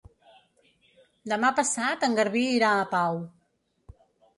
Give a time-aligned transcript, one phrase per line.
[1.35, 3.25] Demà passat en Garbí irà a Pau.